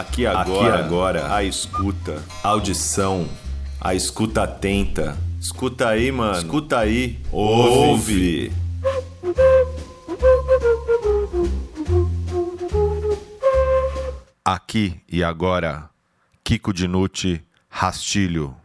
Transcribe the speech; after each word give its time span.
Aqui 0.00 0.24
agora, 0.24 0.74
Aqui 0.76 0.82
agora, 0.82 1.34
a 1.34 1.44
escuta, 1.44 2.22
audição, 2.42 3.28
a 3.78 3.94
escuta 3.94 4.44
atenta. 4.44 5.14
Escuta 5.38 5.88
aí, 5.88 6.10
mano. 6.10 6.38
Escuta 6.38 6.78
aí. 6.78 7.20
Ouve. 7.30 8.50
Aqui 14.42 15.02
e 15.06 15.22
agora, 15.22 15.90
Kiko 16.42 16.72
Dinucci, 16.72 17.42
Rastilho. 17.68 18.56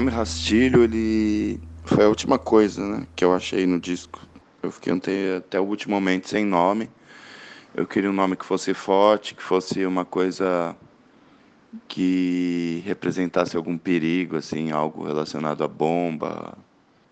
Nome 0.00 0.10
Rastilho, 0.10 0.82
ele 0.82 1.60
foi 1.84 2.04
a 2.04 2.08
última 2.08 2.38
coisa 2.38 2.82
né, 2.86 3.06
que 3.14 3.22
eu 3.22 3.34
achei 3.34 3.66
no 3.66 3.78
disco. 3.78 4.18
Eu 4.62 4.72
fiquei 4.72 4.94
até, 4.94 5.36
até 5.36 5.60
o 5.60 5.64
último 5.64 5.94
momento 5.94 6.26
sem 6.26 6.42
nome. 6.42 6.88
Eu 7.74 7.86
queria 7.86 8.08
um 8.08 8.14
nome 8.14 8.34
que 8.34 8.46
fosse 8.46 8.72
forte, 8.72 9.34
que 9.34 9.42
fosse 9.42 9.84
uma 9.84 10.06
coisa 10.06 10.74
que 11.86 12.82
representasse 12.86 13.58
algum 13.58 13.76
perigo, 13.76 14.38
assim, 14.38 14.70
algo 14.70 15.04
relacionado 15.04 15.62
à 15.62 15.68
bomba. 15.68 16.56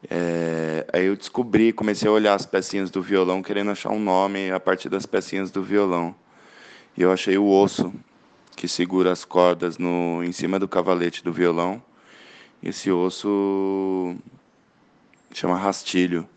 É, 0.08 0.86
aí 0.90 1.04
eu 1.04 1.16
descobri, 1.16 1.74
comecei 1.74 2.08
a 2.08 2.12
olhar 2.12 2.32
as 2.32 2.46
pecinhas 2.46 2.90
do 2.90 3.02
violão, 3.02 3.42
querendo 3.42 3.70
achar 3.70 3.90
um 3.90 4.00
nome 4.00 4.50
a 4.50 4.58
partir 4.58 4.88
das 4.88 5.04
pecinhas 5.04 5.50
do 5.50 5.62
violão. 5.62 6.14
E 6.96 7.02
eu 7.02 7.12
achei 7.12 7.36
o 7.36 7.46
osso 7.46 7.92
que 8.56 8.66
segura 8.66 9.12
as 9.12 9.26
cordas 9.26 9.76
no, 9.76 10.24
em 10.24 10.32
cima 10.32 10.58
do 10.58 10.66
cavalete 10.66 11.22
do 11.22 11.34
violão. 11.34 11.82
Esse 12.62 12.90
osso 12.90 14.16
chama 15.32 15.56
rastilho. 15.56 16.28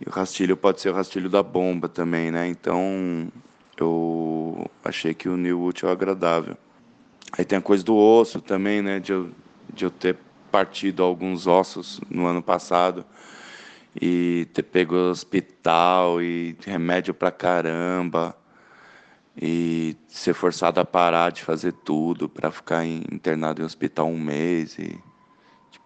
E 0.00 0.08
o 0.08 0.12
rastilho 0.12 0.56
pode 0.56 0.80
ser 0.80 0.90
o 0.90 0.94
rastilho 0.94 1.28
da 1.28 1.42
bomba 1.42 1.88
também, 1.88 2.30
né? 2.30 2.48
Então 2.48 3.30
eu 3.78 4.68
achei 4.84 5.14
que 5.14 5.28
o 5.28 5.36
New 5.36 5.62
útil 5.62 5.88
é 5.88 5.92
agradável. 5.92 6.56
Aí 7.36 7.44
tem 7.44 7.58
a 7.58 7.62
coisa 7.62 7.84
do 7.84 7.96
osso 7.96 8.40
também, 8.40 8.82
né? 8.82 9.00
De 9.00 9.12
eu, 9.12 9.30
de 9.72 9.84
eu 9.84 9.90
ter 9.90 10.16
partido 10.50 11.02
alguns 11.02 11.46
ossos 11.46 12.00
no 12.10 12.26
ano 12.26 12.42
passado 12.42 13.04
e 14.00 14.48
ter 14.52 14.62
pego 14.62 14.94
hospital 14.94 16.22
e 16.22 16.56
remédio 16.64 17.12
pra 17.12 17.30
caramba 17.30 18.36
e 19.40 19.96
ser 20.08 20.34
forçado 20.34 20.80
a 20.80 20.84
parar 20.84 21.30
de 21.30 21.42
fazer 21.42 21.72
tudo 21.72 22.28
para 22.28 22.50
ficar 22.50 22.84
internado 22.84 23.62
em 23.62 23.64
hospital 23.64 24.08
um 24.08 24.18
mês 24.18 24.78
e 24.78 24.98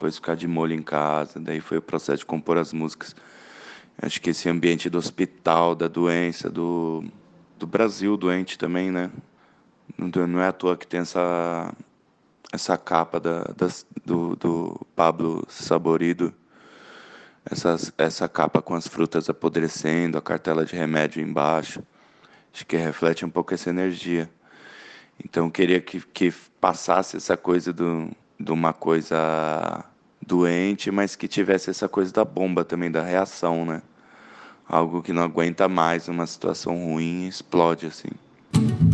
depois 0.02 0.16
ficar 0.16 0.34
de 0.34 0.48
molho 0.48 0.74
em 0.74 0.82
casa. 0.82 1.38
Daí 1.38 1.60
foi 1.60 1.78
o 1.78 1.82
processo 1.82 2.18
de 2.18 2.26
compor 2.26 2.58
as 2.58 2.72
músicas. 2.72 3.14
Acho 4.00 4.20
que 4.20 4.30
esse 4.30 4.48
ambiente 4.48 4.90
do 4.90 4.98
hospital, 4.98 5.76
da 5.76 5.86
doença, 5.86 6.50
do, 6.50 7.04
do 7.56 7.68
Brasil 7.68 8.16
doente 8.16 8.58
também, 8.58 8.90
né? 8.90 9.10
Não 9.96 10.40
é 10.40 10.48
à 10.48 10.52
toa 10.52 10.76
que 10.76 10.86
tem 10.86 11.00
essa, 11.00 11.72
essa 12.52 12.76
capa 12.76 13.20
da, 13.20 13.44
das, 13.56 13.86
do, 14.04 14.34
do 14.34 14.80
Pablo 14.96 15.44
Saborido, 15.48 16.34
essa, 17.48 17.76
essa 17.96 18.28
capa 18.28 18.60
com 18.60 18.74
as 18.74 18.88
frutas 18.88 19.30
apodrecendo, 19.30 20.18
a 20.18 20.22
cartela 20.22 20.64
de 20.64 20.74
remédio 20.74 21.22
embaixo. 21.22 21.80
Acho 22.52 22.66
que 22.66 22.76
reflete 22.76 23.24
um 23.24 23.30
pouco 23.30 23.54
essa 23.54 23.70
energia. 23.70 24.28
Então, 25.24 25.48
queria 25.48 25.80
que, 25.80 26.00
que 26.00 26.32
passasse 26.60 27.16
essa 27.18 27.36
coisa 27.36 27.72
do, 27.72 28.10
de 28.42 28.50
uma 28.50 28.72
coisa 28.72 29.84
doente, 30.26 30.90
mas 30.90 31.16
que 31.16 31.28
tivesse 31.28 31.70
essa 31.70 31.88
coisa 31.88 32.12
da 32.12 32.24
bomba 32.24 32.64
também, 32.64 32.90
da 32.90 33.02
reação, 33.02 33.64
né? 33.64 33.82
Algo 34.68 35.02
que 35.02 35.12
não 35.12 35.22
aguenta 35.22 35.68
mais 35.68 36.08
uma 36.08 36.26
situação 36.26 36.76
ruim 36.76 37.26
explode 37.26 37.86
assim. 37.86 38.91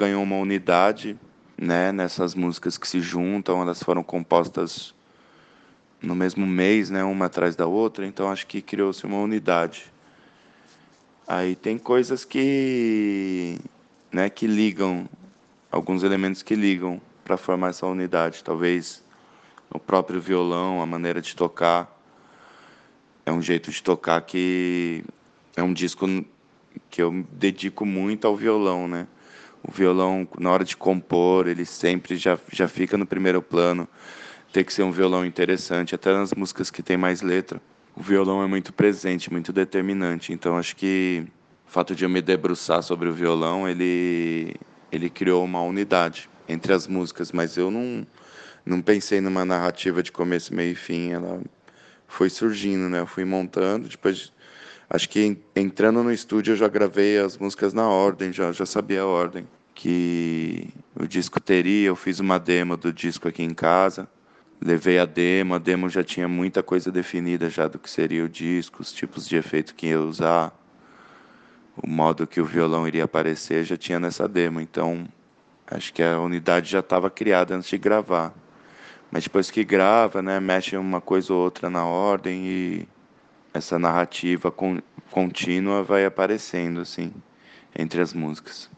Ganhou 0.00 0.22
uma 0.22 0.36
unidade, 0.36 1.14
né, 1.58 1.92
nessas 1.92 2.34
músicas 2.34 2.78
que 2.78 2.88
se 2.88 3.00
juntam, 3.00 3.60
elas 3.60 3.82
foram 3.82 4.02
compostas 4.02 4.94
no 6.00 6.14
mesmo 6.14 6.46
mês, 6.46 6.88
né, 6.88 7.04
uma 7.04 7.26
atrás 7.26 7.54
da 7.54 7.66
outra, 7.66 8.06
então 8.06 8.30
acho 8.30 8.46
que 8.46 8.62
criou-se 8.62 9.04
uma 9.04 9.18
unidade. 9.18 9.92
Aí 11.28 11.54
tem 11.54 11.76
coisas 11.76 12.24
que, 12.24 13.58
né, 14.10 14.30
que 14.30 14.46
ligam, 14.46 15.06
alguns 15.70 16.02
elementos 16.02 16.42
que 16.42 16.54
ligam 16.54 16.98
para 17.22 17.36
formar 17.36 17.68
essa 17.68 17.86
unidade. 17.86 18.42
Talvez 18.42 19.04
o 19.70 19.78
próprio 19.78 20.18
violão, 20.18 20.80
a 20.80 20.86
maneira 20.86 21.20
de 21.20 21.36
tocar, 21.36 21.94
é 23.26 23.30
um 23.30 23.42
jeito 23.42 23.70
de 23.70 23.82
tocar 23.82 24.22
que 24.22 25.04
é 25.54 25.62
um 25.62 25.74
disco 25.74 26.06
que 26.88 27.02
eu 27.02 27.24
dedico 27.32 27.84
muito 27.84 28.26
ao 28.26 28.34
violão, 28.34 28.88
né? 28.88 29.06
O 29.62 29.70
violão, 29.70 30.26
na 30.38 30.50
hora 30.50 30.64
de 30.64 30.76
compor, 30.76 31.46
ele 31.46 31.64
sempre 31.64 32.16
já, 32.16 32.38
já 32.50 32.66
fica 32.66 32.96
no 32.96 33.06
primeiro 33.06 33.42
plano. 33.42 33.86
Tem 34.52 34.64
que 34.64 34.72
ser 34.72 34.82
um 34.82 34.90
violão 34.90 35.24
interessante, 35.24 35.94
até 35.94 36.12
nas 36.12 36.32
músicas 36.32 36.70
que 36.70 36.82
tem 36.82 36.96
mais 36.96 37.20
letra. 37.20 37.60
O 37.94 38.02
violão 38.02 38.42
é 38.42 38.46
muito 38.46 38.72
presente, 38.72 39.30
muito 39.30 39.52
determinante. 39.52 40.32
Então, 40.32 40.56
acho 40.56 40.74
que 40.74 41.24
o 41.68 41.70
fato 41.70 41.94
de 41.94 42.04
eu 42.04 42.08
me 42.08 42.22
debruçar 42.22 42.82
sobre 42.82 43.08
o 43.08 43.12
violão, 43.12 43.68
ele, 43.68 44.56
ele 44.90 45.10
criou 45.10 45.44
uma 45.44 45.62
unidade 45.62 46.28
entre 46.48 46.72
as 46.72 46.86
músicas. 46.86 47.30
Mas 47.30 47.56
eu 47.56 47.70
não, 47.70 48.06
não 48.64 48.80
pensei 48.80 49.20
numa 49.20 49.44
narrativa 49.44 50.02
de 50.02 50.10
começo, 50.10 50.54
meio 50.54 50.72
e 50.72 50.74
fim. 50.74 51.10
Ela 51.10 51.40
foi 52.08 52.30
surgindo, 52.30 52.88
né? 52.88 53.00
Eu 53.00 53.06
fui 53.06 53.24
montando, 53.24 53.88
depois 53.88 54.32
Acho 54.92 55.08
que 55.08 55.38
entrando 55.54 56.02
no 56.02 56.12
estúdio 56.12 56.50
eu 56.50 56.56
já 56.56 56.66
gravei 56.66 57.16
as 57.16 57.38
músicas 57.38 57.72
na 57.72 57.88
ordem, 57.88 58.32
já, 58.32 58.50
já 58.50 58.66
sabia 58.66 59.02
a 59.02 59.06
ordem 59.06 59.46
que 59.72 60.68
o 60.96 61.06
disco 61.06 61.38
teria. 61.38 61.86
Eu 61.86 61.94
fiz 61.94 62.18
uma 62.18 62.40
demo 62.40 62.76
do 62.76 62.92
disco 62.92 63.28
aqui 63.28 63.44
em 63.44 63.54
casa, 63.54 64.08
levei 64.60 64.98
a 64.98 65.04
demo, 65.04 65.54
a 65.54 65.58
demo 65.58 65.88
já 65.88 66.02
tinha 66.02 66.26
muita 66.26 66.60
coisa 66.60 66.90
definida 66.90 67.48
já 67.48 67.68
do 67.68 67.78
que 67.78 67.88
seria 67.88 68.24
o 68.24 68.28
disco, 68.28 68.82
os 68.82 68.92
tipos 68.92 69.28
de 69.28 69.36
efeito 69.36 69.76
que 69.76 69.86
ia 69.86 70.00
usar, 70.00 70.52
o 71.80 71.88
modo 71.88 72.26
que 72.26 72.40
o 72.40 72.44
violão 72.44 72.88
iria 72.88 73.04
aparecer, 73.04 73.64
já 73.64 73.76
tinha 73.76 74.00
nessa 74.00 74.26
demo. 74.26 74.60
Então, 74.60 75.06
acho 75.68 75.94
que 75.94 76.02
a 76.02 76.18
unidade 76.18 76.68
já 76.68 76.80
estava 76.80 77.08
criada 77.08 77.54
antes 77.54 77.70
de 77.70 77.78
gravar. 77.78 78.34
Mas 79.08 79.22
depois 79.22 79.52
que 79.52 79.62
grava, 79.62 80.20
né, 80.20 80.40
mexe 80.40 80.76
uma 80.76 81.00
coisa 81.00 81.32
ou 81.32 81.44
outra 81.44 81.70
na 81.70 81.84
ordem 81.84 82.44
e 82.44 82.88
essa 83.52 83.78
narrativa 83.78 84.52
contínua 85.10 85.82
vai 85.82 86.04
aparecendo 86.04 86.80
assim 86.80 87.12
entre 87.76 88.00
as 88.00 88.12
músicas. 88.12 88.70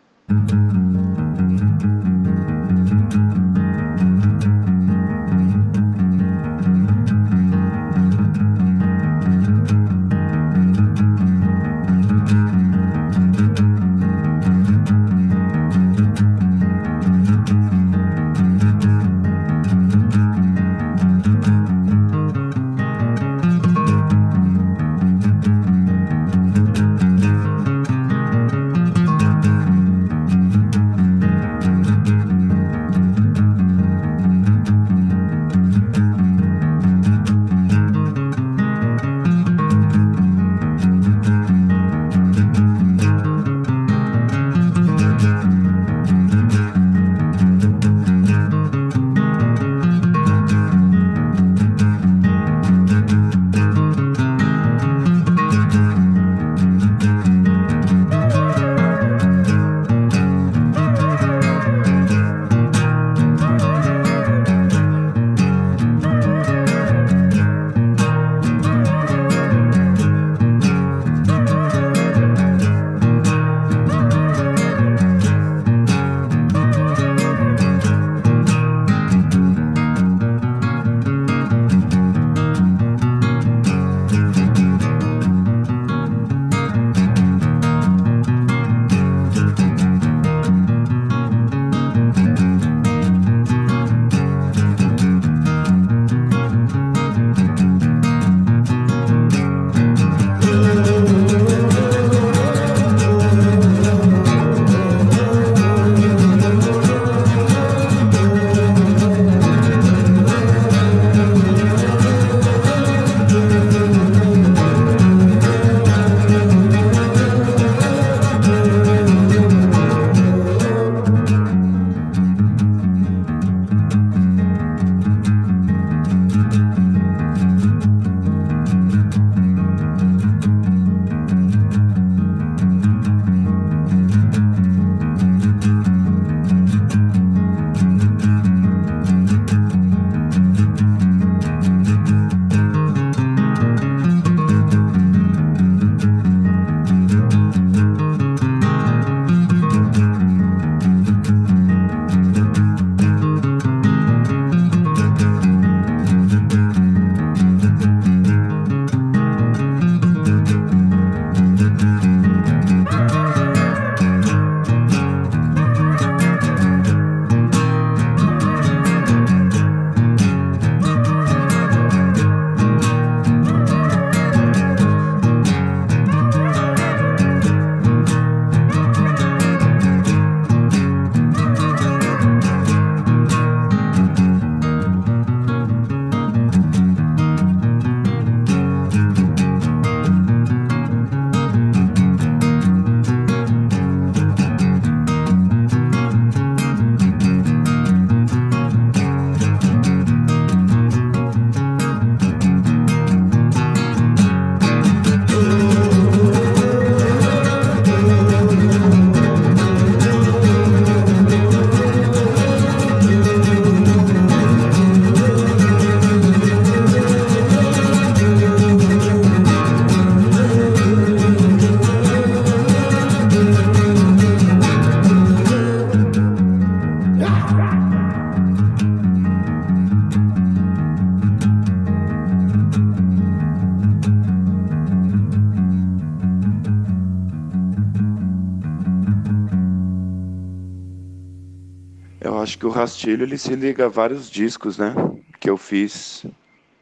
Rastilho 242.82 243.22
ele 243.24 243.38
se 243.38 243.54
liga 243.54 243.86
a 243.86 243.88
vários 243.88 244.28
discos, 244.28 244.76
né? 244.76 244.94
Que 245.40 245.48
eu 245.48 245.56
fiz. 245.56 246.26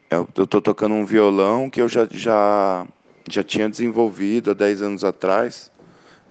Eu, 0.09 0.25
tô 0.25 0.59
tocando 0.59 0.95
um 0.95 1.05
violão 1.05 1.69
que 1.69 1.81
eu 1.81 1.87
já, 1.87 2.07
já, 2.11 2.85
já 3.29 3.43
tinha 3.43 3.69
desenvolvido 3.69 4.51
há 4.51 4.53
10 4.53 4.81
anos 4.81 5.03
atrás, 5.03 5.71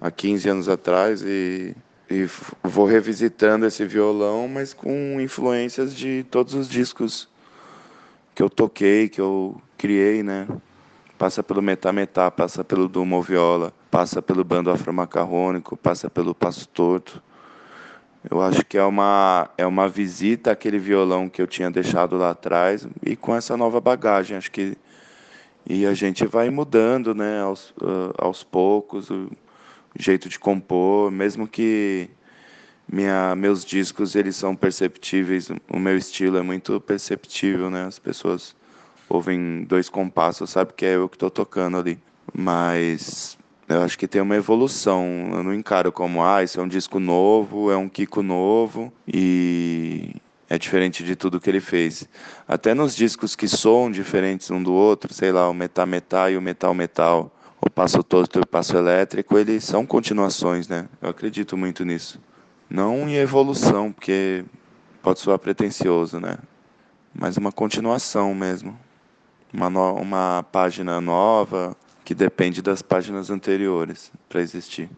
há 0.01 0.11
15 0.11 0.49
anos 0.49 0.69
atrás, 0.69 1.23
e, 1.23 1.75
e 2.11 2.29
vou 2.63 2.85
revisitando 2.85 3.65
esse 3.65 3.87
violão, 3.87 4.47
mas 4.49 4.75
com 4.75 5.19
influências 5.19 5.95
de 5.95 6.27
todos 6.31 6.53
os 6.53 6.69
discos 6.69 7.27
que 8.35 8.43
eu 8.43 8.51
toquei, 8.51 9.09
que 9.09 9.21
eu 9.21 9.61
criei, 9.79 10.23
né? 10.23 10.47
Passa 11.17 11.43
pelo 11.43 11.63
Metá 11.63 11.93
Metá, 11.93 12.31
passa 12.31 12.63
pelo 12.63 12.89
Dumo 12.89 13.23
Viola, 13.23 13.73
passa 13.91 14.21
pelo 14.21 14.45
Bando 14.45 14.71
Afromacarrônico, 14.71 15.77
passa 15.77 16.11
pelo 16.11 16.35
Passo 16.35 16.69
Torto 16.69 17.23
eu 18.29 18.43
acho 18.43 18.65
que 18.65 18.77
é 18.77 18.85
uma, 18.85 19.49
é 19.57 19.67
uma 19.67 19.89
visita 19.89 20.51
àquele 20.51 20.79
violão 20.79 21.29
que 21.29 21.41
eu 21.41 21.47
tinha 21.47 21.71
deixado 21.71 22.17
lá 22.17 22.31
atrás 22.31 22.87
e 23.05 23.17
com 23.17 23.35
essa 23.35 23.57
nova 23.57 23.81
bagagem. 23.81 24.37
Acho 24.37 24.51
que 24.51 24.77
e 25.67 25.87
a 25.87 25.95
gente 25.95 26.27
vai 26.27 26.51
mudando, 26.51 27.15
né, 27.15 27.43
aos, 27.43 27.71
uh, 27.81 28.13
aos 28.19 28.43
poucos, 28.43 29.11
o 29.11 29.31
jeito 29.99 30.29
de 30.29 30.39
compor, 30.39 31.11
mesmo 31.11 31.47
que 31.47 32.11
minha, 32.91 33.37
meus 33.37 33.65
discos 33.65 34.15
eles 34.15 34.37
são 34.37 34.57
perceptíveis, 34.57 35.49
o 35.73 35.79
meu 35.79 35.97
estilo 35.97 36.39
é 36.39 36.43
muito 36.43 36.81
perceptível, 36.81 37.71
né? 37.71 37.85
As 37.85 37.99
pessoas 37.99 38.57
ouvem 39.09 39.65
dois 39.65 39.89
compassos, 39.89 40.51
sabe 40.51 40.73
que 40.73 40.85
é 40.85 40.97
eu 40.97 41.09
que 41.09 41.17
estou 41.17 41.31
tocando 41.31 41.77
ali, 41.77 41.99
mas 42.33 43.39
eu 43.71 43.83
acho 43.83 43.97
que 43.97 44.09
tem 44.09 44.21
uma 44.21 44.35
evolução. 44.35 45.07
Eu 45.33 45.43
não 45.45 45.55
encaro 45.55 45.93
como, 45.93 46.25
ah, 46.25 46.43
isso 46.43 46.59
é 46.59 46.63
um 46.63 46.69
disco 46.69 46.99
novo, 46.99 47.71
é 47.71 47.77
um 47.77 47.89
Kiko 47.89 48.21
novo 48.21 48.93
e 49.07 50.17
é 50.49 50.59
diferente 50.59 51.05
de 51.05 51.15
tudo 51.15 51.41
que 51.41 51.49
ele 51.49 51.61
fez. 51.61 52.09
Até 52.49 52.75
nos 52.75 52.97
discos 52.97 53.37
que 53.37 53.47
soam 53.47 53.89
diferentes 53.89 54.51
um 54.51 54.61
do 54.61 54.73
outro, 54.73 55.15
sei 55.15 55.31
lá, 55.31 55.49
o 55.49 55.55
Metal 55.55 55.87
Metal 55.87 56.31
e 56.31 56.37
o 56.37 56.43
Metal 56.43 56.75
Metal, 56.75 57.31
o 57.61 57.71
Passo 57.71 58.03
Tosto 58.03 58.41
e 58.41 58.43
o 58.43 58.47
Passo 58.47 58.77
Elétrico, 58.77 59.39
eles 59.39 59.63
são 59.63 59.87
continuações, 59.87 60.67
né? 60.67 60.89
Eu 61.01 61.11
acredito 61.11 61.57
muito 61.57 61.85
nisso. 61.85 62.21
Não 62.69 63.09
em 63.09 63.15
evolução, 63.15 63.93
porque 63.93 64.45
pode 65.01 65.21
soar 65.21 65.39
pretencioso, 65.39 66.19
né? 66.19 66.39
Mas 67.15 67.37
uma 67.37 67.53
continuação 67.53 68.35
mesmo. 68.35 68.77
Uma, 69.53 69.71
no... 69.71 69.95
uma 69.95 70.45
página 70.51 71.01
nova, 71.01 71.77
que 72.11 72.15
depende 72.17 72.61
das 72.61 72.83
páginas 72.83 73.31
anteriores 73.31 74.11
para 74.29 74.43
existir. 74.43 74.91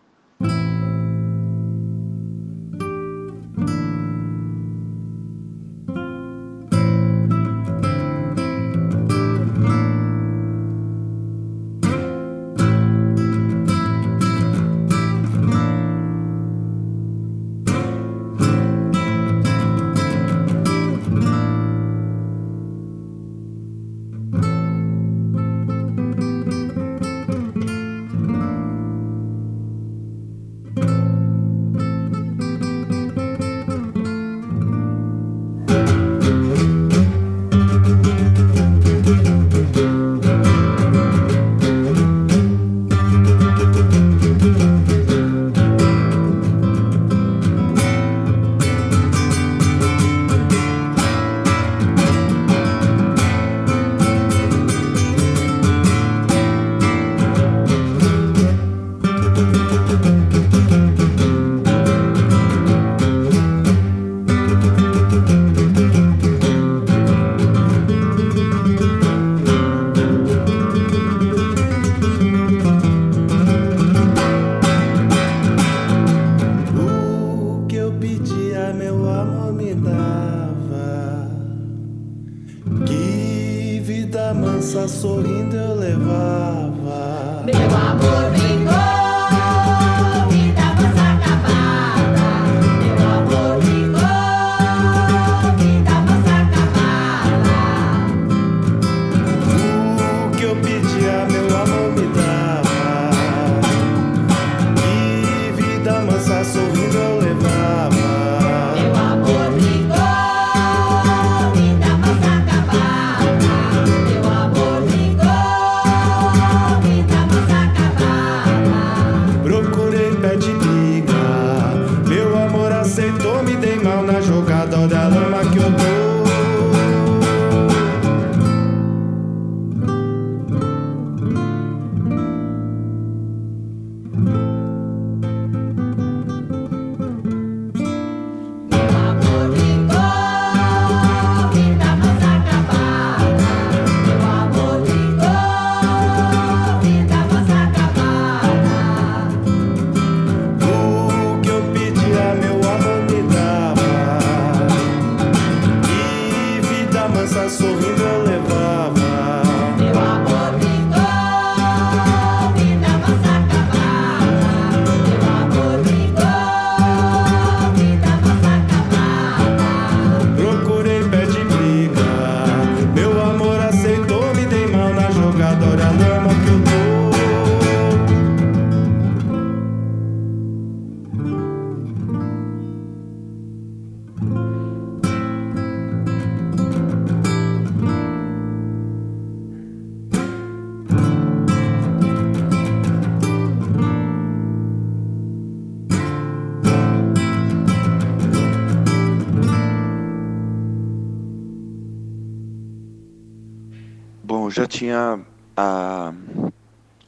Já 204.52 204.66
tinha 204.66 205.20
a, 205.56 206.12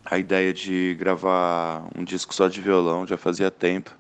a 0.05 0.19
ideia 0.19 0.53
de 0.53 0.97
gravar 0.99 1.87
um 1.97 2.05
disco 2.05 2.35
só 2.35 2.49
de 2.49 2.61
violão, 2.61 3.07
já 3.07 3.17
fazia 3.17 3.51
tempo, 3.51 3.91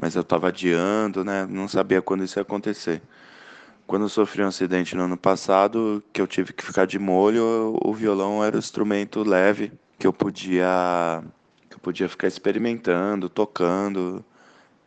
mas 0.00 0.14
eu 0.14 0.22
estava 0.22 0.48
adiando, 0.48 1.24
né? 1.24 1.46
Não 1.48 1.68
sabia 1.68 2.02
quando 2.02 2.24
isso 2.24 2.38
ia 2.38 2.42
acontecer. 2.42 3.02
Quando 3.86 4.02
eu 4.02 4.08
sofri 4.08 4.42
um 4.42 4.48
acidente 4.48 4.96
no 4.96 5.04
ano 5.04 5.16
passado, 5.16 6.02
que 6.12 6.20
eu 6.20 6.26
tive 6.26 6.52
que 6.52 6.64
ficar 6.64 6.86
de 6.86 6.98
molho, 6.98 7.78
o 7.84 7.92
violão 7.92 8.42
era 8.42 8.56
o 8.56 8.58
instrumento 8.58 9.22
leve 9.22 9.72
que 9.98 10.06
eu 10.06 10.12
podia 10.12 11.22
que 11.68 11.76
eu 11.76 11.80
podia 11.80 12.08
ficar 12.08 12.28
experimentando, 12.28 13.28
tocando, 13.28 14.24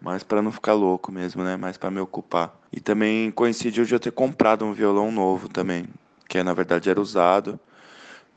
mas 0.02 0.24
para 0.24 0.42
não 0.42 0.52
ficar 0.52 0.74
louco 0.74 1.12
mesmo, 1.12 1.44
né? 1.44 1.58
Mais 1.58 1.78
para 1.78 1.92
me 1.92 2.00
ocupar. 2.00 2.56
E 2.72 2.80
também 2.80 3.32
coincidiu 3.32 3.86
de 3.86 3.94
eu 3.94 4.00
ter 4.00 4.12
comprado 4.12 4.66
um 4.66 4.74
violão 4.74 5.12
novo 5.12 5.48
também, 5.50 5.86
que 6.28 6.42
na 6.44 6.54
verdade 6.54 6.90
era 6.90 7.00
usado, 7.00 7.60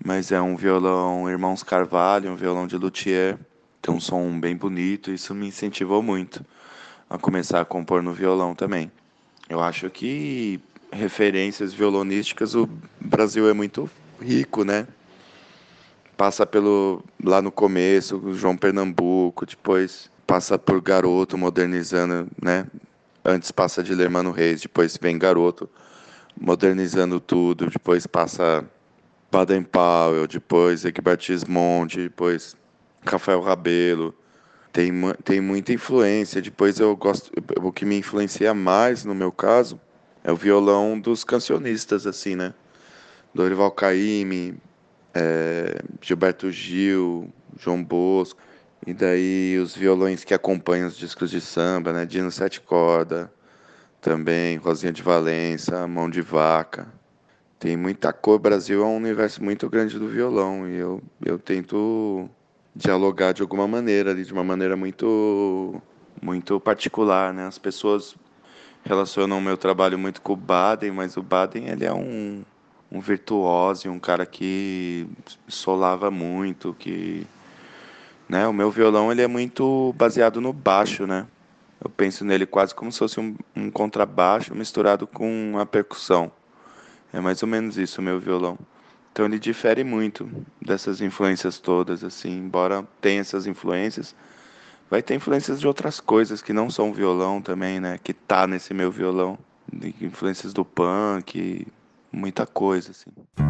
mas 0.04 0.32
é 0.32 0.40
um 0.40 0.56
violão 0.56 1.28
Irmãos 1.28 1.62
Carvalho, 1.62 2.30
um 2.30 2.36
violão 2.36 2.66
de 2.66 2.76
luthier, 2.76 3.38
tem 3.82 3.94
um 3.94 4.00
som 4.00 4.38
bem 4.38 4.56
bonito, 4.56 5.10
isso 5.10 5.34
me 5.34 5.48
incentivou 5.48 6.02
muito 6.02 6.44
a 7.08 7.18
começar 7.18 7.60
a 7.60 7.64
compor 7.64 8.02
no 8.02 8.12
violão 8.12 8.54
também. 8.54 8.90
Eu 9.48 9.60
acho 9.60 9.90
que 9.90 10.60
referências 10.92 11.72
violonísticas 11.72 12.54
o 12.54 12.68
Brasil 13.00 13.48
é 13.48 13.52
muito 13.52 13.90
rico, 14.20 14.64
né? 14.64 14.86
Passa 16.16 16.44
pelo 16.44 17.02
lá 17.22 17.40
no 17.40 17.50
começo, 17.50 18.34
João 18.34 18.56
Pernambuco, 18.56 19.46
depois 19.46 20.10
passa 20.26 20.58
por 20.58 20.80
Garoto 20.80 21.36
modernizando, 21.36 22.28
né? 22.40 22.66
Antes 23.24 23.50
passa 23.50 23.82
de 23.82 23.94
Lermano 23.94 24.30
Reis, 24.30 24.60
depois 24.60 24.96
vem 25.00 25.18
Garoto 25.18 25.68
modernizando 26.40 27.18
tudo, 27.18 27.66
depois 27.66 28.06
passa 28.06 28.64
Baden 29.30 29.62
Powell, 29.62 30.26
depois 30.26 30.84
Egbert 30.84 31.22
Gismond, 31.22 31.96
depois 31.96 32.56
Rafael 33.06 33.40
Rabelo, 33.40 34.14
tem, 34.72 34.92
tem 35.24 35.40
muita 35.40 35.72
influência. 35.72 36.42
Depois 36.42 36.80
eu 36.80 36.96
gosto, 36.96 37.30
o 37.62 37.72
que 37.72 37.84
me 37.84 37.98
influencia 37.98 38.52
mais, 38.52 39.04
no 39.04 39.14
meu 39.14 39.30
caso, 39.30 39.80
é 40.24 40.32
o 40.32 40.36
violão 40.36 40.98
dos 40.98 41.24
cancionistas, 41.24 42.06
assim, 42.06 42.34
né? 42.34 42.52
Dorival 43.32 43.70
Caymmi, 43.70 44.60
é, 45.14 45.80
Gilberto 46.00 46.50
Gil, 46.50 47.32
João 47.58 47.82
Bosco, 47.82 48.40
e 48.86 48.92
daí 48.92 49.58
os 49.58 49.76
violões 49.76 50.24
que 50.24 50.34
acompanham 50.34 50.88
os 50.88 50.96
discos 50.96 51.30
de 51.30 51.40
samba, 51.40 51.92
né? 51.92 52.04
Dino 52.04 52.30
Sete 52.30 52.60
Corda, 52.60 53.32
também, 54.00 54.56
Rosinha 54.56 54.92
de 54.92 55.02
Valença, 55.02 55.86
Mão 55.86 56.10
de 56.10 56.20
Vaca. 56.20 56.99
Tem 57.60 57.76
muita 57.76 58.10
cor. 58.10 58.36
O 58.36 58.38
Brasil 58.38 58.82
é 58.82 58.86
um 58.86 58.96
universo 58.96 59.44
muito 59.44 59.68
grande 59.68 59.98
do 59.98 60.08
violão 60.08 60.66
e 60.66 60.76
eu, 60.76 61.02
eu 61.22 61.38
tento 61.38 62.26
dialogar 62.74 63.32
de 63.32 63.42
alguma 63.42 63.68
maneira 63.68 64.14
de 64.14 64.32
uma 64.32 64.42
maneira 64.42 64.76
muito 64.76 65.80
muito 66.22 66.58
particular, 66.58 67.34
né? 67.34 67.46
As 67.46 67.58
pessoas 67.58 68.16
relacionam 68.82 69.36
o 69.36 69.42
meu 69.42 69.58
trabalho 69.58 69.98
muito 69.98 70.22
com 70.22 70.32
o 70.32 70.36
Baden, 70.36 70.90
mas 70.92 71.18
o 71.18 71.22
Baden 71.22 71.68
ele 71.68 71.84
é 71.84 71.92
um, 71.92 72.42
um 72.90 72.98
virtuoso, 72.98 73.90
um 73.90 74.00
cara 74.00 74.24
que 74.24 75.06
solava 75.46 76.10
muito, 76.10 76.74
que 76.78 77.26
né? 78.26 78.46
O 78.48 78.54
meu 78.54 78.70
violão 78.70 79.12
ele 79.12 79.20
é 79.20 79.28
muito 79.28 79.94
baseado 79.98 80.40
no 80.40 80.52
baixo, 80.54 81.06
né? 81.06 81.26
Eu 81.82 81.90
penso 81.90 82.24
nele 82.24 82.46
quase 82.46 82.74
como 82.74 82.90
se 82.90 82.98
fosse 82.98 83.20
um, 83.20 83.36
um 83.54 83.70
contrabaixo 83.70 84.54
misturado 84.54 85.06
com 85.06 85.58
a 85.58 85.66
percussão. 85.66 86.32
É 87.12 87.20
mais 87.20 87.42
ou 87.42 87.48
menos 87.48 87.76
isso 87.76 88.00
o 88.00 88.04
meu 88.04 88.20
violão. 88.20 88.58
Então 89.12 89.26
ele 89.26 89.38
difere 89.38 89.82
muito 89.82 90.30
dessas 90.62 91.00
influências 91.00 91.58
todas, 91.58 92.04
assim, 92.04 92.30
embora 92.30 92.86
tenha 93.00 93.20
essas 93.20 93.46
influências, 93.46 94.14
vai 94.88 95.02
ter 95.02 95.14
influências 95.14 95.60
de 95.60 95.66
outras 95.66 95.98
coisas 96.00 96.40
que 96.40 96.52
não 96.52 96.70
são 96.70 96.92
violão 96.92 97.42
também, 97.42 97.80
né? 97.80 97.98
Que 98.02 98.12
tá 98.14 98.46
nesse 98.46 98.72
meu 98.72 98.90
violão, 98.90 99.38
influências 100.00 100.52
do 100.52 100.64
punk, 100.64 101.66
muita 102.12 102.46
coisa, 102.46 102.92
assim. 102.92 103.49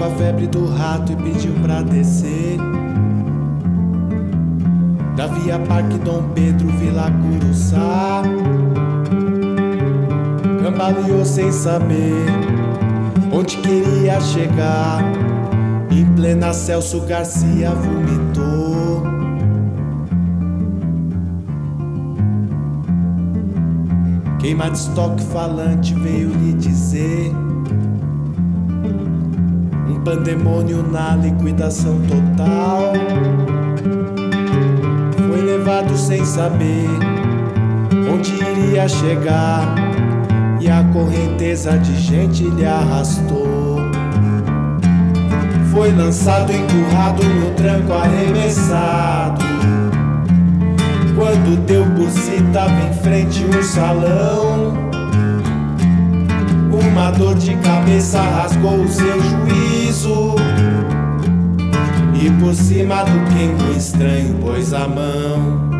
Com 0.00 0.06
a 0.06 0.10
febre 0.12 0.46
do 0.46 0.64
rato 0.64 1.12
e 1.12 1.16
pediu 1.16 1.52
pra 1.62 1.82
descer. 1.82 2.56
Da 5.14 5.26
Via 5.26 5.58
Parque 5.58 5.98
Dom 5.98 6.22
Pedro, 6.34 6.68
Vila 6.68 7.10
Curuçá. 7.10 8.22
Cambaleou 10.62 11.22
sem 11.22 11.52
saber 11.52 12.24
onde 13.30 13.58
queria 13.58 14.18
chegar. 14.22 15.04
Em 15.90 16.06
plena 16.14 16.54
Celso 16.54 17.00
Garcia 17.02 17.70
vomitou. 17.72 19.02
Queima 24.38 24.70
de 24.70 24.78
estoque 24.78 25.22
falante 25.24 25.92
veio 25.92 26.30
lhe 26.30 26.54
dizer 26.54 27.49
pandemônio 30.04 30.82
na 30.82 31.16
liquidação 31.16 32.00
total 32.02 32.92
levado 35.60 35.96
sem 35.96 36.24
saber 36.24 36.88
onde 38.12 38.32
iria 38.34 38.88
chegar, 38.88 39.74
e 40.60 40.68
a 40.68 40.82
correnteza 40.92 41.78
de 41.78 41.96
gente 41.98 42.44
lhe 42.44 42.66
arrastou. 42.66 43.78
Foi 45.72 45.92
lançado, 45.92 46.52
empurrado 46.52 47.22
no 47.22 47.50
tranco 47.54 47.92
arremessado. 47.92 49.44
Quando 51.14 51.64
deu 51.66 51.84
por 51.96 52.10
si, 52.10 52.42
tava 52.52 52.74
em 52.88 52.92
frente 52.94 53.44
um 53.44 53.62
salão. 53.62 54.49
Uma 57.10 57.18
dor 57.18 57.34
de 57.34 57.56
cabeça 57.56 58.20
rasgou 58.20 58.82
o 58.82 58.88
seu 58.88 59.20
juízo. 59.20 60.36
E 62.14 62.30
por 62.40 62.54
cima 62.54 63.02
do 63.02 63.34
quengo 63.34 63.76
estranho 63.76 64.34
pôs 64.34 64.72
a 64.72 64.86
mão. 64.86 65.70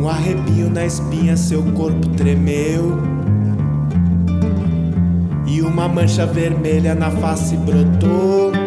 Um 0.00 0.08
arrepio 0.08 0.70
na 0.70 0.86
espinha, 0.86 1.36
seu 1.36 1.62
corpo 1.74 2.08
tremeu. 2.16 2.98
E 5.46 5.60
uma 5.60 5.86
mancha 5.86 6.24
vermelha 6.24 6.94
na 6.94 7.10
face 7.10 7.54
brotou. 7.54 8.57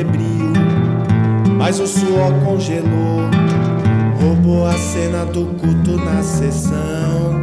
Febril, 0.00 0.52
mas 1.58 1.78
o 1.78 1.86
suor 1.86 2.32
congelou 2.42 3.28
roubou 4.18 4.66
a 4.66 4.72
cena 4.72 5.24
do 5.26 5.46
culto 5.58 5.96
na 5.96 6.22
sessão. 6.22 7.40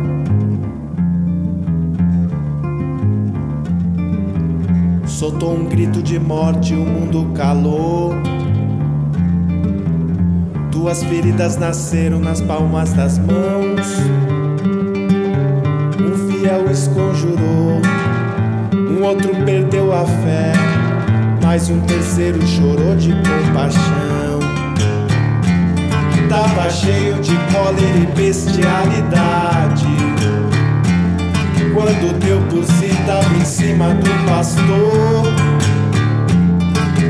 Soltou 5.06 5.56
um 5.56 5.66
grito 5.66 6.02
de 6.02 6.20
morte, 6.20 6.74
o 6.74 6.86
mundo 6.86 7.32
calou. 7.36 8.14
Duas 10.72 11.04
feridas 11.04 11.58
nasceram 11.58 12.20
nas 12.20 12.42
palmas 12.42 12.94
das 12.94 13.20
mãos. 13.20 13.88
Um 16.00 16.28
fiel 16.28 16.72
esconjurou, 16.72 17.82
um 18.74 19.04
outro 19.04 19.36
perdeu 19.46 19.92
a 19.92 20.06
fé, 20.06 20.77
mas 21.48 21.70
um 21.70 21.80
terceiro 21.80 22.46
chorou 22.46 22.94
de 22.98 23.14
compaixão 23.14 24.38
tava 26.28 26.70
cheio 26.70 27.16
de 27.22 27.34
cólera 27.54 28.00
e 28.00 28.06
bestialidade. 28.14 29.88
Quando 31.74 32.20
deu 32.20 32.42
por 32.50 32.66
si, 32.66 32.90
tava 33.06 33.34
em 33.34 33.46
cima 33.46 33.94
do 33.94 34.10
pastor. 34.30 35.24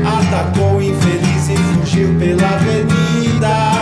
Atacou 0.06 0.76
o 0.76 0.82
infeliz 0.82 1.48
e 1.48 1.56
fugiu 1.56 2.14
pela 2.20 2.48
avenida. 2.48 3.72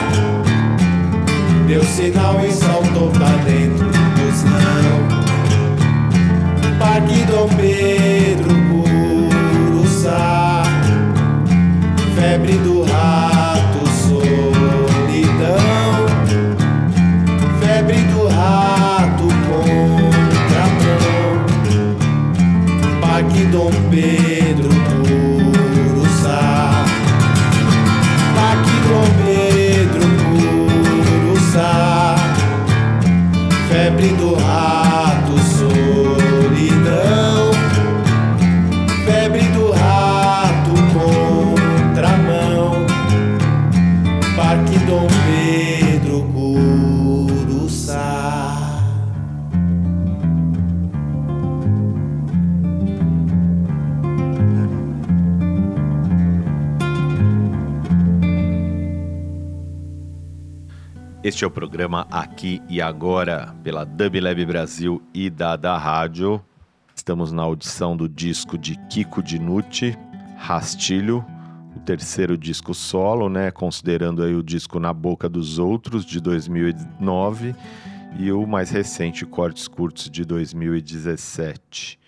Deu 1.67 1.85
sinal 1.85 2.41
e 2.43 2.51
saltou 2.51 3.11
pra 3.11 3.29
dentro 3.45 3.85
do 3.85 3.99
busão. 4.17 5.27
Parque 6.79 7.25
Dom 7.27 7.49
Pedro, 7.57 8.56
sempre 12.47 12.59
do 12.59 12.83
rato 12.85 13.85
solidão, 13.89 15.59
febre 17.59 17.97
do 18.03 18.29
rato 18.29 19.27
contra 19.49 20.67
mão, 20.79 21.45
Parque 23.01 23.43
Dom 23.47 23.73
Pedro 23.91 24.69
Curuçá, 25.91 26.85
Parque 28.37 28.77
Dom 28.87 29.09
Pedro 29.25 30.07
Curuçá, 31.33 32.15
febre 33.69 34.09
do 34.11 34.35
rato. 34.35 34.46
Este 61.37 61.45
é 61.45 61.49
o 61.49 61.51
programa 61.51 62.07
Aqui 62.11 62.63
e 62.67 62.81
Agora, 62.81 63.55
pela 63.63 63.85
Dublab 63.85 64.43
Brasil 64.47 65.03
e 65.13 65.29
Dada 65.29 65.77
Rádio. 65.77 66.43
Estamos 66.95 67.31
na 67.31 67.43
audição 67.43 67.95
do 67.95 68.09
disco 68.09 68.57
de 68.57 68.75
Kiko 68.89 69.23
Dinucci, 69.23 69.95
Rastilho, 70.39 71.23
o 71.77 71.81
terceiro 71.81 72.39
disco 72.39 72.73
solo, 72.73 73.29
né, 73.29 73.51
considerando 73.51 74.23
aí 74.23 74.35
o 74.35 74.43
disco 74.43 74.81
Na 74.81 74.95
Boca 74.95 75.29
dos 75.29 75.59
Outros, 75.59 76.07
de 76.07 76.23
2009, 76.23 77.55
e 78.19 78.33
o 78.33 78.47
mais 78.47 78.71
recente, 78.71 79.27
Cortes 79.27 79.69
Curtos, 79.69 80.09
de 80.09 80.25
2017. 80.25 81.99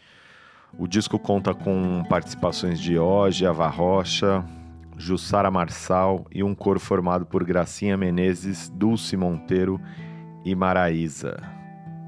O 0.79 0.89
disco 0.89 1.19
conta 1.19 1.53
com 1.53 2.03
participações 2.09 2.81
de 2.81 2.97
Oge, 2.97 3.45
Ava 3.45 3.69
Rocha, 3.69 4.43
Jussara 4.99 5.51
Marçal 5.51 6.27
e 6.31 6.43
um 6.43 6.55
coro 6.55 6.81
formado 6.81 7.25
por 7.25 7.45
Gracinha 7.45 7.97
Menezes, 7.97 8.69
Dulce 8.69 9.17
Monteiro 9.17 9.81
e 10.45 10.55
Maraísa. 10.55 11.41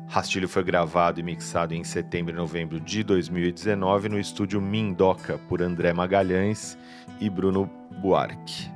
Rastilho 0.09 0.49
foi 0.49 0.65
gravado 0.65 1.21
e 1.21 1.23
mixado 1.23 1.73
em 1.73 1.85
setembro 1.85 2.35
e 2.35 2.37
novembro 2.37 2.81
de 2.81 3.05
2019 3.05 4.09
no 4.09 4.19
estúdio 4.19 4.61
Mindoca 4.61 5.39
por 5.49 5.63
André 5.63 5.93
Magalhães 5.93 6.77
e 7.21 7.31
Bruno 7.31 7.71
Buarque. 8.03 8.69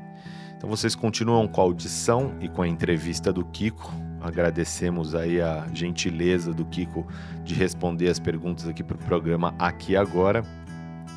Então 0.56 0.70
vocês 0.70 0.94
continuam 0.94 1.48
com 1.48 1.60
a 1.60 1.64
audição 1.64 2.32
e 2.40 2.48
com 2.48 2.62
a 2.62 2.68
entrevista 2.68 3.32
do 3.32 3.44
Kiko. 3.44 3.92
Agradecemos 4.20 5.12
aí 5.14 5.40
a 5.40 5.66
gentileza 5.74 6.54
do 6.54 6.64
Kiko 6.64 7.04
de 7.42 7.52
responder 7.52 8.08
as 8.08 8.20
perguntas 8.20 8.68
aqui 8.68 8.84
para 8.84 8.94
o 8.94 8.98
programa 8.98 9.54
Aqui 9.58 9.96
Agora. 9.96 10.44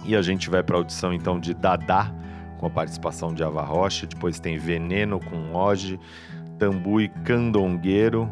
E 0.04 0.16
a 0.16 0.22
gente 0.24 0.50
vai 0.50 0.64
para 0.64 0.78
a 0.78 0.80
audição 0.80 1.14
então 1.14 1.40
de 1.40 1.54
Dadá, 1.54 2.12
com 2.58 2.66
a 2.68 2.70
participação 2.70 3.34
de 3.34 3.44
Ava 3.44 3.64
Rocha, 3.64 4.08
depois 4.08 4.40
tem 4.40 4.58
Veneno 4.58 5.20
com 5.20 5.54
Oge, 5.54 6.00
Tambu 6.58 7.00
e 7.02 7.08
Candongueiro, 7.08 8.30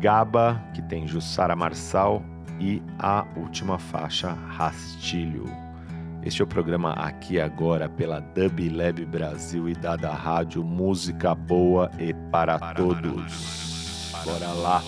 Gaba, 0.00 0.62
que 0.74 0.82
tem 0.82 1.06
Jussara 1.06 1.56
Marçal 1.56 2.22
e 2.60 2.82
a 2.98 3.26
última 3.36 3.78
faixa, 3.78 4.32
Rastilho. 4.32 5.44
Este 6.22 6.42
é 6.42 6.44
o 6.44 6.48
programa 6.48 6.92
Aqui 6.92 7.40
Agora 7.40 7.88
pela 7.88 8.20
Dub 8.20 8.68
Lab 8.68 9.04
Brasil 9.06 9.68
e 9.68 9.74
Dada 9.74 10.10
Rádio, 10.12 10.64
música 10.64 11.34
boa 11.34 11.90
e 11.98 12.12
para, 12.30 12.58
todos. 12.74 14.12
Bora 14.24 14.48
lá. 14.54 14.82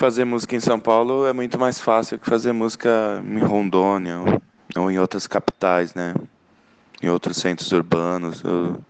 Fazer 0.00 0.24
música 0.24 0.56
em 0.56 0.60
São 0.60 0.80
Paulo 0.80 1.26
é 1.26 1.32
muito 1.34 1.58
mais 1.58 1.78
fácil 1.78 2.18
que 2.18 2.26
fazer 2.26 2.52
música 2.52 3.22
em 3.22 3.38
Rondônia 3.40 4.18
ou, 4.18 4.82
ou 4.84 4.90
em 4.90 4.98
outras 4.98 5.26
capitais, 5.26 5.94
né? 5.94 6.14
Em 7.02 7.10
outros 7.10 7.36
centros 7.36 7.70
urbanos. 7.70 8.42
Eu, 8.42 8.82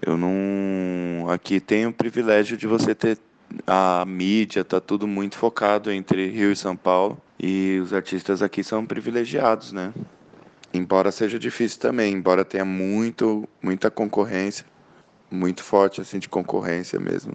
eu 0.00 0.16
não. 0.16 1.28
Aqui 1.28 1.60
tem 1.60 1.86
o 1.86 1.92
privilégio 1.92 2.56
de 2.56 2.66
você 2.66 2.94
ter 2.94 3.18
a 3.66 4.02
mídia, 4.06 4.64
tá 4.64 4.80
tudo 4.80 5.06
muito 5.06 5.36
focado 5.36 5.92
entre 5.92 6.30
Rio 6.30 6.52
e 6.52 6.56
São 6.56 6.74
Paulo. 6.74 7.20
E 7.38 7.78
os 7.82 7.92
artistas 7.92 8.40
aqui 8.40 8.64
são 8.64 8.86
privilegiados, 8.86 9.72
né? 9.72 9.92
Embora 10.72 11.12
seja 11.12 11.38
difícil 11.38 11.80
também, 11.80 12.14
embora 12.14 12.46
tenha 12.46 12.64
muito, 12.64 13.46
muita 13.62 13.90
concorrência, 13.90 14.64
muito 15.30 15.62
forte 15.62 16.00
assim 16.00 16.18
de 16.18 16.30
concorrência 16.30 16.98
mesmo. 16.98 17.34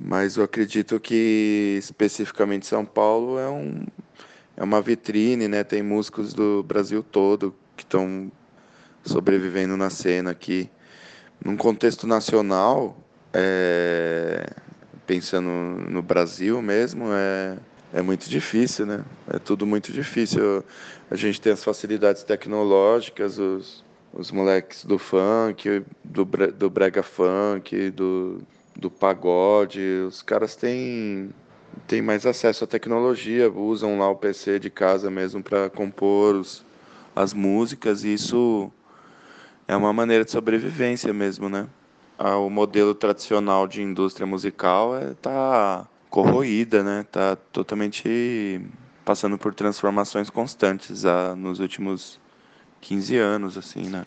Mas 0.00 0.36
eu 0.36 0.44
acredito 0.44 1.00
que 1.00 1.76
especificamente 1.78 2.66
São 2.66 2.84
Paulo 2.84 3.38
é, 3.38 3.48
um, 3.48 3.84
é 4.56 4.62
uma 4.62 4.80
vitrine, 4.80 5.48
né? 5.48 5.64
Tem 5.64 5.82
músicos 5.82 6.32
do 6.32 6.62
Brasil 6.62 7.02
todo 7.02 7.54
que 7.76 7.82
estão 7.82 8.30
sobrevivendo 9.04 9.76
na 9.76 9.90
cena 9.90 10.30
aqui. 10.30 10.70
Num 11.44 11.56
contexto 11.56 12.06
nacional, 12.06 12.96
é, 13.32 14.46
pensando 15.06 15.48
no 15.48 16.02
Brasil 16.02 16.62
mesmo, 16.62 17.06
é, 17.12 17.58
é 17.92 18.02
muito 18.02 18.28
difícil, 18.30 18.86
né? 18.86 19.04
É 19.28 19.38
tudo 19.38 19.66
muito 19.66 19.92
difícil. 19.92 20.64
A 21.10 21.16
gente 21.16 21.40
tem 21.40 21.52
as 21.52 21.64
facilidades 21.64 22.22
tecnológicas, 22.22 23.38
os, 23.38 23.84
os 24.12 24.30
moleques 24.30 24.84
do 24.84 24.98
funk, 24.98 25.82
do, 26.04 26.24
do 26.24 26.70
brega 26.70 27.02
funk, 27.02 27.90
do, 27.90 28.42
do 28.78 28.88
pagode, 28.88 29.80
os 30.06 30.22
caras 30.22 30.54
têm, 30.54 31.30
têm 31.88 32.00
mais 32.00 32.24
acesso 32.24 32.62
à 32.62 32.66
tecnologia, 32.66 33.50
usam 33.50 33.98
lá 33.98 34.08
o 34.08 34.14
PC 34.14 34.60
de 34.60 34.70
casa 34.70 35.10
mesmo 35.10 35.42
para 35.42 35.68
compor 35.68 36.36
os, 36.36 36.64
as 37.14 37.34
músicas, 37.34 38.04
e 38.04 38.14
isso 38.14 38.70
é 39.66 39.76
uma 39.76 39.92
maneira 39.92 40.24
de 40.24 40.30
sobrevivência 40.30 41.12
mesmo, 41.12 41.48
né? 41.48 41.66
Ah, 42.16 42.36
o 42.38 42.48
modelo 42.48 42.94
tradicional 42.94 43.66
de 43.66 43.82
indústria 43.82 44.26
musical 44.26 44.96
está 44.96 45.06
é, 45.10 45.14
tá 45.14 45.88
corroída, 46.08 46.82
né? 46.82 47.04
Tá 47.10 47.36
totalmente 47.52 48.60
passando 49.04 49.36
por 49.36 49.54
transformações 49.54 50.30
constantes 50.30 51.04
ah, 51.04 51.34
nos 51.36 51.58
últimos 51.58 52.20
15 52.80 53.16
anos, 53.16 53.58
assim, 53.58 53.88
né? 53.88 54.02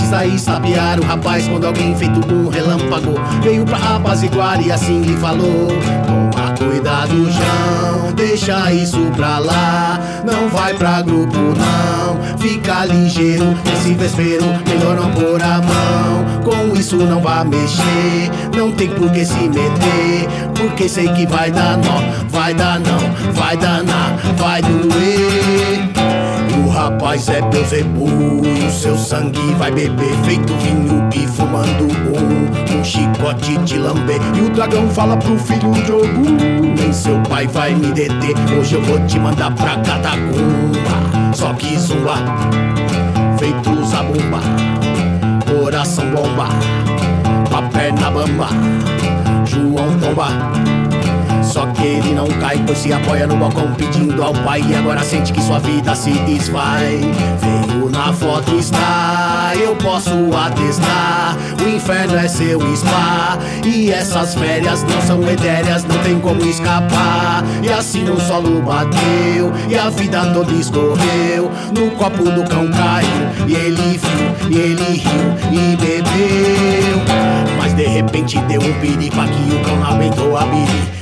Prestes 0.00 0.12
a 0.12 0.26
estapear 0.26 0.98
o 0.98 1.04
rapaz 1.04 1.46
quando 1.46 1.66
alguém 1.66 1.94
feito 1.94 2.20
um 2.32 2.48
relâmpago 2.48 3.14
veio 3.42 3.64
pra 3.64 3.96
apaziguar 3.96 4.60
e 4.64 4.72
assim 4.72 5.02
lhe 5.02 5.16
falou: 5.16 5.68
Toma 6.06 6.54
cuidado, 6.56 7.30
João, 7.30 8.12
deixa 8.12 8.72
isso 8.72 8.98
pra 9.16 9.38
lá. 9.38 10.00
Não 10.24 10.48
vai 10.48 10.74
pra 10.74 11.02
grupo, 11.02 11.36
não. 11.38 12.38
Fica 12.38 12.84
ligeiro, 12.86 13.56
nesse 13.64 13.94
vespeiro, 13.94 14.44
melhor 14.66 14.96
não 14.96 15.10
pôr 15.12 15.42
a 15.42 15.60
mão. 15.60 16.40
Com 16.42 16.74
isso 16.78 16.96
não 16.96 17.20
vai 17.20 17.44
mexer, 17.44 18.30
não 18.56 18.72
tem 18.72 18.88
por 18.88 19.10
que 19.10 19.24
se 19.24 19.48
meter. 19.48 20.28
Porque 20.56 20.88
sei 20.88 21.08
que 21.08 21.26
vai 21.26 21.50
dar 21.50 21.76
nó, 21.76 22.00
vai 22.28 22.54
dar 22.54 22.80
não, 22.80 23.32
vai 23.32 23.56
danar, 23.56 24.16
vai 24.36 24.62
doer. 24.62 25.79
Rapaz 26.90 27.28
é 27.28 27.40
Beuzebu 27.40 28.08
e 28.44 28.66
o 28.66 28.70
seu 28.70 28.98
sangue 28.98 29.40
vai 29.58 29.70
beber 29.70 30.12
feito 30.24 30.52
vinho 30.54 31.08
e 31.14 31.26
fumando 31.28 31.84
um, 31.84 32.78
um 32.78 32.84
chicote 32.84 33.56
de 33.58 33.78
lamber. 33.78 34.20
E 34.34 34.40
o 34.40 34.50
dragão 34.50 34.88
fala 34.88 35.16
pro 35.16 35.38
filho 35.38 35.70
de 35.70 35.92
Ogum, 35.92 36.74
nem 36.76 36.92
seu 36.92 37.18
pai 37.20 37.46
vai 37.46 37.74
me 37.74 37.92
deter. 37.92 38.34
Hoje 38.58 38.74
eu 38.74 38.82
vou 38.82 38.98
te 39.06 39.20
mandar 39.20 39.54
pra 39.54 39.76
catacumba, 39.76 41.32
só 41.32 41.54
que 41.54 41.78
zumba, 41.78 42.16
feito 43.38 43.84
zabumba, 43.86 44.40
coração 45.48 46.10
bomba, 46.10 46.48
com 47.48 47.56
a 47.56 47.62
perna 47.70 48.10
bamba, 48.10 48.48
João 49.46 49.96
tomba. 50.00 50.79
Que 51.80 51.86
ele 51.86 52.14
não 52.14 52.28
cai, 52.28 52.62
pois 52.66 52.76
se 52.76 52.92
apoia 52.92 53.26
no 53.26 53.36
balcão 53.36 53.72
pedindo 53.72 54.22
ao 54.22 54.34
pai. 54.34 54.62
E 54.68 54.74
agora 54.74 55.02
sente 55.02 55.32
que 55.32 55.40
sua 55.42 55.58
vida 55.60 55.94
se 55.94 56.10
desfaz. 56.10 57.00
Veio 57.40 57.88
na 57.88 58.12
foto 58.12 58.54
está, 58.54 59.52
eu 59.58 59.74
posso 59.76 60.10
atestar. 60.36 61.38
O 61.64 61.68
inferno 61.68 62.16
é 62.16 62.28
seu 62.28 62.60
spa. 62.76 63.38
E 63.64 63.90
essas 63.90 64.34
férias 64.34 64.82
não 64.82 65.00
são 65.00 65.26
etéreas, 65.26 65.84
não 65.84 65.96
tem 66.02 66.20
como 66.20 66.42
escapar. 66.42 67.42
E 67.62 67.70
assim 67.70 68.04
no 68.04 68.20
solo 68.20 68.60
bateu, 68.60 69.50
e 69.66 69.78
a 69.78 69.88
vida 69.88 70.26
toda 70.34 70.52
escorreu. 70.52 71.50
No 71.74 71.90
copo 71.92 72.24
do 72.24 72.44
cão 72.44 72.70
caiu, 72.70 73.48
e 73.48 73.54
ele 73.54 73.98
viu, 73.98 74.50
e 74.50 74.58
ele 74.58 74.84
riu, 74.98 75.34
e 75.50 75.76
bebeu. 75.76 77.00
Mas 77.56 77.72
de 77.72 77.86
repente 77.86 78.38
deu 78.40 78.60
um 78.60 78.72
perigo 78.80 79.18
aqui, 79.18 79.54
o 79.54 79.64
cão 79.64 79.82
abençoou 79.90 80.36
a 80.36 80.44
biri. 80.44 80.99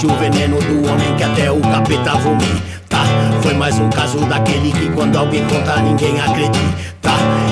Forte 0.00 0.06
o 0.06 0.16
veneno 0.16 0.58
do 0.58 0.88
homem 0.88 1.14
que 1.16 1.22
até 1.22 1.50
o 1.50 1.60
capeta 1.60 2.12
vomita. 2.16 3.00
Foi 3.42 3.52
mais 3.52 3.78
um 3.78 3.90
caso 3.90 4.18
daquele 4.20 4.72
que 4.72 4.88
quando 4.90 5.16
alguém 5.16 5.44
conta 5.46 5.76
ninguém 5.82 6.18
acredita. 6.18 7.10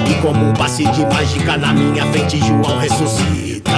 E 0.09 0.15
como 0.23 0.49
um 0.49 0.53
passe 0.55 0.85
de 0.87 1.05
mágica 1.05 1.59
na 1.59 1.75
minha 1.75 2.07
frente, 2.07 2.39
João 2.39 2.79
ressuscita. 2.79 3.71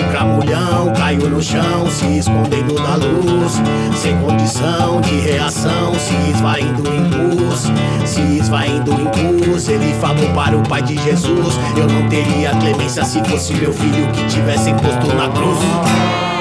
O 0.00 0.10
cramulhão 0.10 0.92
caiu 0.94 1.28
no 1.28 1.42
chão, 1.42 1.86
se 1.90 2.18
escondendo 2.18 2.74
da 2.76 2.94
luz. 2.94 3.60
Sem 3.94 4.16
condição 4.18 5.02
de 5.02 5.18
reação, 5.20 5.92
se 5.94 6.14
esvaindo 6.30 6.82
em 6.88 7.10
pus. 7.10 7.70
Se 8.06 8.22
esvaindo 8.38 8.92
em 8.92 9.42
pus, 9.42 9.68
ele 9.68 9.92
falou 10.00 10.30
para 10.30 10.56
o 10.56 10.62
pai 10.62 10.80
de 10.80 10.96
Jesus: 11.02 11.58
Eu 11.76 11.86
não 11.86 12.08
teria 12.08 12.50
clemência 12.52 13.04
se 13.04 13.22
fosse 13.24 13.52
meu 13.54 13.72
filho 13.72 14.10
que 14.12 14.24
tivesse 14.28 14.72
posto 14.72 15.14
na 15.14 15.28
cruz. 15.28 16.33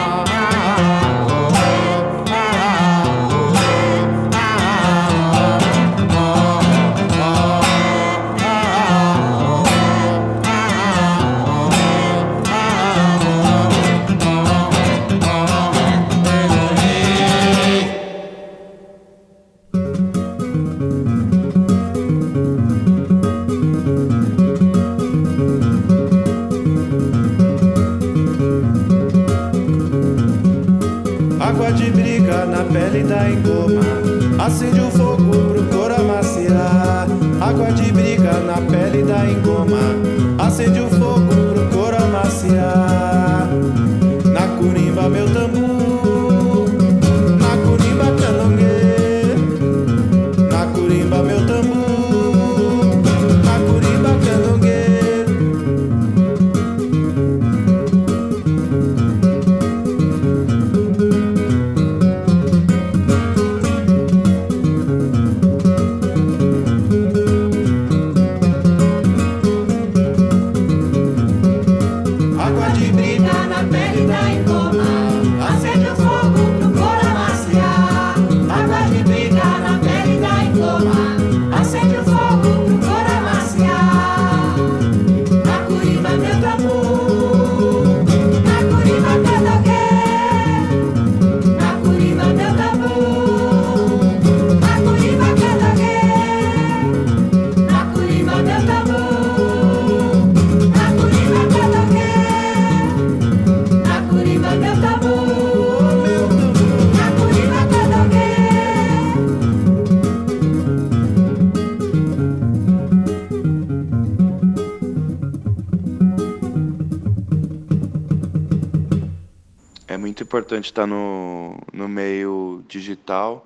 Importante 120.43 120.65
estar 120.65 120.85
no, 120.85 121.57
no 121.71 121.87
meio 121.87 122.65
digital, 122.67 123.45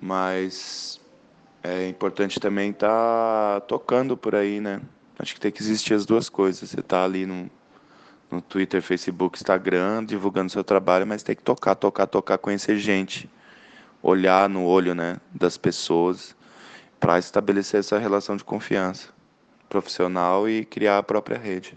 mas 0.00 0.98
é 1.62 1.86
importante 1.86 2.40
também 2.40 2.70
estar 2.70 3.60
tocando 3.68 4.16
por 4.16 4.34
aí, 4.34 4.58
né? 4.58 4.80
Acho 5.18 5.34
que 5.34 5.40
tem 5.40 5.52
que 5.52 5.60
existir 5.60 5.92
as 5.92 6.06
duas 6.06 6.30
coisas. 6.30 6.70
Você 6.70 6.80
tá 6.80 7.04
ali 7.04 7.26
no, 7.26 7.50
no 8.30 8.40
Twitter, 8.40 8.80
Facebook, 8.80 9.36
Instagram, 9.36 10.02
divulgando 10.02 10.50
seu 10.50 10.64
trabalho, 10.64 11.06
mas 11.06 11.22
tem 11.22 11.36
que 11.36 11.42
tocar, 11.42 11.74
tocar, 11.74 12.06
tocar, 12.06 12.38
conhecer 12.38 12.78
gente, 12.78 13.28
olhar 14.02 14.48
no 14.48 14.64
olho, 14.64 14.94
né, 14.94 15.18
das 15.30 15.58
pessoas, 15.58 16.34
para 16.98 17.18
estabelecer 17.18 17.80
essa 17.80 17.98
relação 17.98 18.34
de 18.34 18.44
confiança 18.44 19.10
profissional 19.68 20.48
e 20.48 20.64
criar 20.64 20.96
a 20.96 21.02
própria 21.02 21.36
rede. 21.36 21.76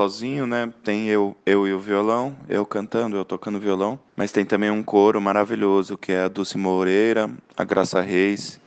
Sozinho, 0.00 0.46
né? 0.46 0.72
Tem 0.82 1.08
eu, 1.08 1.36
eu 1.44 1.68
e 1.68 1.74
o 1.74 1.78
violão, 1.78 2.34
eu 2.48 2.64
cantando, 2.64 3.18
eu 3.18 3.24
tocando 3.24 3.60
violão, 3.60 4.00
mas 4.16 4.32
tem 4.32 4.46
também 4.46 4.70
um 4.70 4.82
coro 4.82 5.20
maravilhoso 5.20 5.98
que 5.98 6.10
é 6.10 6.22
a 6.22 6.28
Dulce 6.28 6.56
Moreira, 6.56 7.28
a 7.54 7.64
Graça 7.64 8.00
Reis, 8.00 8.58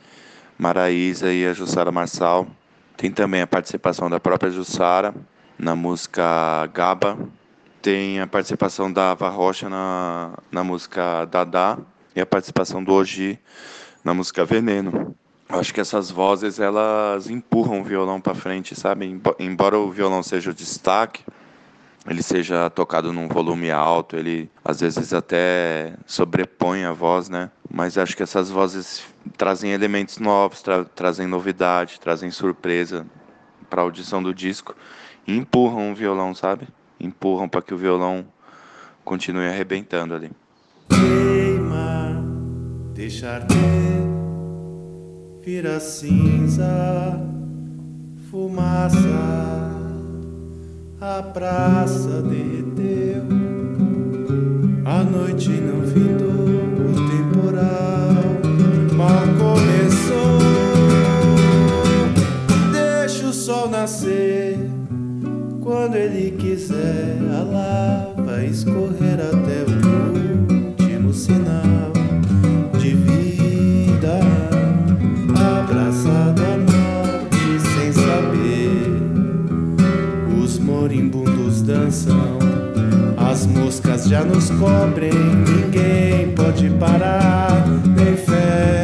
Maraísa 0.56 1.32
e 1.32 1.44
a 1.44 1.52
Jussara 1.52 1.90
Marçal. 1.90 2.46
Tem 2.96 3.10
também 3.10 3.42
a 3.42 3.48
participação 3.48 4.08
da 4.08 4.20
própria 4.20 4.48
Jussara 4.48 5.12
na 5.58 5.74
música 5.74 6.66
Gaba. 6.72 7.18
Tem 7.82 8.20
a 8.20 8.28
participação 8.28 8.92
da 8.92 9.10
Ava 9.10 9.28
Rocha 9.28 9.68
na, 9.68 10.38
na 10.52 10.62
música 10.62 11.24
Dadá 11.24 11.78
e 12.14 12.20
a 12.20 12.26
participação 12.26 12.82
do 12.82 12.92
Oji 12.92 13.40
na 14.04 14.14
música 14.14 14.44
Veneno. 14.44 15.16
Acho 15.48 15.74
que 15.74 15.80
essas 15.80 16.10
vozes 16.10 16.58
elas 16.58 17.28
empurram 17.28 17.80
o 17.80 17.84
violão 17.84 18.20
para 18.20 18.34
frente, 18.34 18.74
sabe? 18.74 19.20
Embora 19.38 19.78
o 19.78 19.90
violão 19.90 20.22
seja 20.22 20.50
o 20.50 20.54
destaque, 20.54 21.22
ele 22.08 22.22
seja 22.22 22.68
tocado 22.70 23.12
num 23.12 23.28
volume 23.28 23.70
alto, 23.70 24.16
ele 24.16 24.50
às 24.64 24.80
vezes 24.80 25.12
até 25.14 25.94
sobrepõe 26.06 26.84
a 26.84 26.92
voz, 26.92 27.28
né? 27.28 27.50
Mas 27.70 27.96
acho 27.96 28.16
que 28.16 28.22
essas 28.22 28.50
vozes 28.50 29.04
trazem 29.36 29.72
elementos 29.72 30.18
novos, 30.18 30.62
tra 30.62 30.84
trazem 30.84 31.26
novidade, 31.26 32.00
trazem 32.00 32.30
surpresa 32.30 33.06
para 33.70 33.80
a 33.80 33.84
audição 33.84 34.22
do 34.22 34.34
disco 34.34 34.74
e 35.26 35.36
empurram 35.36 35.92
o 35.92 35.94
violão, 35.94 36.34
sabe? 36.34 36.68
Empurram 37.00 37.48
para 37.48 37.62
que 37.62 37.72
o 37.72 37.78
violão 37.78 38.26
continue 39.04 39.46
arrebentando 39.46 40.14
ali. 40.14 40.30
Queima, 40.90 42.22
deixar 42.94 43.46
ter 43.46 44.03
vira 45.44 45.78
cinza, 45.78 47.20
fumaça, 48.30 48.96
a 50.98 51.22
praça 51.22 52.22
derreteu, 52.22 53.24
a 54.86 55.04
noite 55.04 55.50
não 55.50 55.82
findou, 55.86 56.54
o 56.80 56.94
temporal 57.10 58.24
mal 58.96 59.26
começou. 59.38 60.38
Deixa 62.72 63.26
o 63.26 63.32
sol 63.34 63.68
nascer, 63.68 64.58
quando 65.60 65.96
ele 65.96 66.30
quiser, 66.38 67.18
a 67.30 67.42
lava 67.42 68.44
escorrer 68.44 69.20
até 69.20 69.62
o 69.70 69.83
moribundos 80.74 81.62
dançam. 81.62 82.38
As 83.16 83.46
moscas 83.46 84.04
já 84.06 84.24
nos 84.24 84.50
cobrem, 84.50 85.12
ninguém 85.12 86.32
pode 86.34 86.68
parar, 86.70 87.64
nem 87.96 88.16
fé. 88.16 88.83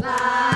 Bye. 0.00 0.47